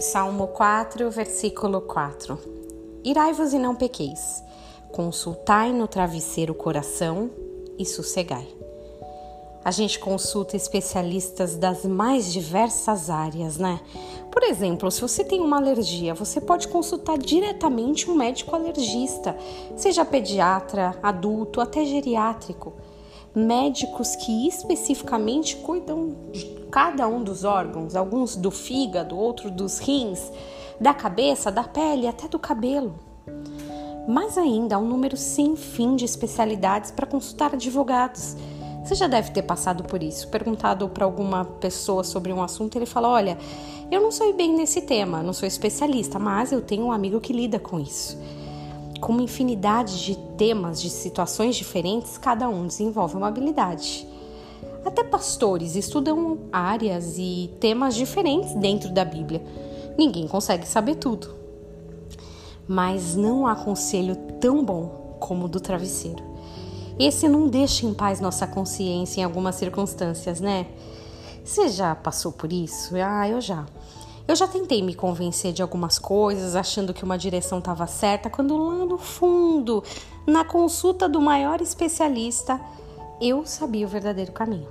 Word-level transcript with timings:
Salmo 0.00 0.46
4, 0.46 1.10
versículo 1.10 1.82
4. 1.82 2.38
Irai-vos 3.04 3.52
e 3.52 3.58
não 3.58 3.74
pequeis. 3.74 4.42
Consultai 4.90 5.74
no 5.74 5.86
travesseiro 5.86 6.54
o 6.54 6.56
coração 6.56 7.30
e 7.78 7.84
sossegai. 7.84 8.48
A 9.62 9.70
gente 9.70 9.98
consulta 9.98 10.56
especialistas 10.56 11.54
das 11.54 11.84
mais 11.84 12.32
diversas 12.32 13.10
áreas, 13.10 13.58
né? 13.58 13.78
Por 14.32 14.42
exemplo, 14.42 14.90
se 14.90 15.02
você 15.02 15.22
tem 15.22 15.40
uma 15.42 15.58
alergia, 15.58 16.14
você 16.14 16.40
pode 16.40 16.68
consultar 16.68 17.18
diretamente 17.18 18.10
um 18.10 18.14
médico 18.14 18.56
alergista, 18.56 19.36
seja 19.76 20.02
pediatra, 20.02 20.98
adulto, 21.02 21.60
até 21.60 21.84
geriátrico. 21.84 22.72
Médicos 23.34 24.16
que 24.16 24.48
especificamente 24.48 25.56
cuidam 25.56 26.16
de 26.32 26.44
cada 26.70 27.06
um 27.06 27.22
dos 27.22 27.44
órgãos, 27.44 27.94
alguns 27.94 28.36
do 28.36 28.50
fígado, 28.50 29.16
outros 29.16 29.50
dos 29.52 29.78
rins, 29.78 30.32
da 30.80 30.92
cabeça, 30.92 31.50
da 31.50 31.64
pele, 31.64 32.06
até 32.06 32.26
do 32.26 32.38
cabelo. 32.38 32.94
Mais 34.08 34.36
ainda, 34.36 34.76
há 34.76 34.78
um 34.78 34.88
número 34.88 35.16
sem 35.16 35.54
fim 35.54 35.94
de 35.94 36.04
especialidades 36.04 36.90
para 36.90 37.06
consultar 37.06 37.54
advogados. 37.54 38.36
Você 38.84 38.94
já 38.94 39.06
deve 39.06 39.30
ter 39.30 39.42
passado 39.42 39.84
por 39.84 40.02
isso, 40.02 40.26
perguntado 40.28 40.88
para 40.88 41.04
alguma 41.04 41.44
pessoa 41.44 42.02
sobre 42.02 42.32
um 42.32 42.42
assunto, 42.42 42.76
ele 42.76 42.86
fala: 42.86 43.08
Olha, 43.08 43.38
eu 43.90 44.00
não 44.00 44.10
sou 44.10 44.32
bem 44.32 44.54
nesse 44.56 44.82
tema, 44.82 45.22
não 45.22 45.32
sou 45.32 45.46
especialista, 45.46 46.18
mas 46.18 46.50
eu 46.50 46.62
tenho 46.62 46.86
um 46.86 46.92
amigo 46.92 47.20
que 47.20 47.32
lida 47.32 47.58
com 47.58 47.78
isso. 47.78 48.18
Com 49.00 49.12
uma 49.12 49.22
infinidade 49.22 50.04
de 50.04 50.16
temas, 50.36 50.80
de 50.80 50.90
situações 50.90 51.56
diferentes, 51.56 52.18
cada 52.18 52.48
um 52.48 52.66
desenvolve 52.66 53.16
uma 53.16 53.28
habilidade. 53.28 54.06
Até 54.84 55.02
pastores 55.02 55.74
estudam 55.74 56.38
áreas 56.52 57.16
e 57.18 57.50
temas 57.60 57.94
diferentes 57.94 58.54
dentro 58.54 58.92
da 58.92 59.04
Bíblia. 59.04 59.42
Ninguém 59.96 60.28
consegue 60.28 60.66
saber 60.66 60.96
tudo. 60.96 61.34
Mas 62.68 63.16
não 63.16 63.46
há 63.46 63.54
conselho 63.54 64.16
tão 64.40 64.64
bom 64.64 65.16
como 65.18 65.46
o 65.46 65.48
do 65.48 65.60
travesseiro. 65.60 66.22
Esse 66.98 67.28
não 67.28 67.48
deixa 67.48 67.86
em 67.86 67.94
paz 67.94 68.20
nossa 68.20 68.46
consciência 68.46 69.20
em 69.20 69.24
algumas 69.24 69.54
circunstâncias, 69.54 70.40
né? 70.40 70.66
Você 71.42 71.68
já 71.68 71.94
passou 71.94 72.30
por 72.30 72.52
isso? 72.52 72.94
Ah, 72.96 73.28
eu 73.28 73.40
já. 73.40 73.66
Eu 74.28 74.36
já 74.36 74.46
tentei 74.46 74.82
me 74.82 74.94
convencer 74.94 75.52
de 75.52 75.62
algumas 75.62 75.98
coisas, 75.98 76.54
achando 76.54 76.94
que 76.94 77.04
uma 77.04 77.18
direção 77.18 77.58
estava 77.58 77.86
certa, 77.86 78.30
quando 78.30 78.56
lá 78.56 78.84
no 78.84 78.98
fundo, 78.98 79.82
na 80.26 80.44
consulta 80.44 81.08
do 81.08 81.20
maior 81.20 81.60
especialista, 81.60 82.60
eu 83.20 83.44
sabia 83.44 83.86
o 83.86 83.88
verdadeiro 83.88 84.32
caminho. 84.32 84.68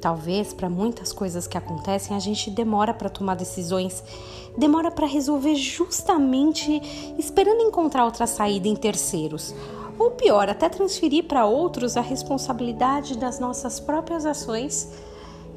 Talvez 0.00 0.52
para 0.52 0.68
muitas 0.68 1.12
coisas 1.12 1.46
que 1.46 1.58
acontecem 1.58 2.16
a 2.16 2.20
gente 2.20 2.50
demora 2.50 2.94
para 2.94 3.08
tomar 3.08 3.34
decisões, 3.34 4.04
demora 4.56 4.90
para 4.90 5.06
resolver 5.06 5.54
justamente 5.56 6.80
esperando 7.18 7.62
encontrar 7.62 8.04
outra 8.04 8.26
saída 8.26 8.68
em 8.68 8.76
terceiros. 8.76 9.54
Ou 9.98 10.10
pior, 10.12 10.48
até 10.48 10.68
transferir 10.68 11.24
para 11.24 11.46
outros 11.46 11.96
a 11.96 12.02
responsabilidade 12.02 13.18
das 13.18 13.40
nossas 13.40 13.80
próprias 13.80 14.26
ações 14.26 14.92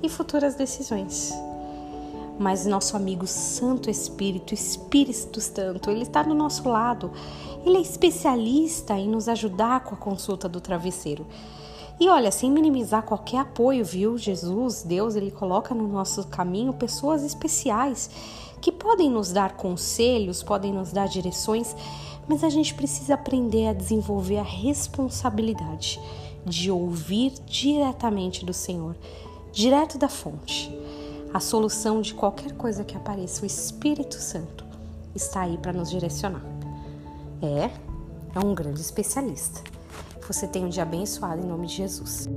e 0.01 0.07
futuras 0.07 0.55
decisões. 0.55 1.33
Mas 2.39 2.65
nosso 2.65 2.95
amigo 2.95 3.27
Santo 3.27 3.89
Espírito, 3.89 4.53
Espírito 4.53 5.41
Santo, 5.41 5.91
ele 5.91 6.03
está 6.03 6.23
do 6.23 6.33
nosso 6.33 6.69
lado. 6.69 7.11
Ele 7.65 7.77
é 7.77 7.81
especialista 7.81 8.93
em 8.93 9.09
nos 9.09 9.27
ajudar 9.27 9.83
com 9.83 9.93
a 9.93 9.97
consulta 9.97 10.47
do 10.47 10.61
travesseiro. 10.61 11.27
E 11.99 12.07
olha, 12.07 12.31
sem 12.31 12.49
minimizar 12.49 13.03
qualquer 13.03 13.39
apoio, 13.39 13.83
viu? 13.83 14.17
Jesus, 14.17 14.83
Deus, 14.83 15.17
ele 15.17 15.31
coloca 15.31 15.75
no 15.75 15.85
nosso 15.85 16.25
caminho 16.27 16.71
pessoas 16.71 17.23
especiais 17.23 18.09
que 18.61 18.71
podem 18.71 19.11
nos 19.11 19.33
dar 19.33 19.57
conselhos, 19.57 20.41
podem 20.41 20.71
nos 20.71 20.93
dar 20.93 21.09
direções, 21.09 21.75
mas 22.25 22.41
a 22.41 22.49
gente 22.49 22.73
precisa 22.73 23.15
aprender 23.15 23.67
a 23.67 23.73
desenvolver 23.73 24.37
a 24.37 24.43
responsabilidade 24.43 25.99
de 26.45 26.71
ouvir 26.71 27.33
diretamente 27.45 28.45
do 28.45 28.53
Senhor, 28.53 28.95
direto 29.51 29.97
da 29.97 30.07
fonte. 30.07 30.73
A 31.31 31.39
solução 31.39 32.01
de 32.01 32.15
qualquer 32.15 32.53
coisa 32.53 32.83
que 32.83 32.97
apareça, 32.97 33.43
o 33.43 33.45
Espírito 33.45 34.15
Santo 34.15 34.65
está 35.13 35.41
aí 35.41 35.57
para 35.59 35.71
nos 35.71 35.89
direcionar. 35.89 36.43
É, 37.41 37.69
é 38.35 38.39
um 38.43 38.55
grande 38.55 38.81
especialista. 38.81 39.61
Você 40.27 40.47
tem 40.47 40.65
um 40.65 40.69
dia 40.69 40.83
abençoado 40.83 41.41
em 41.41 41.45
nome 41.45 41.67
de 41.67 41.75
Jesus. 41.75 42.27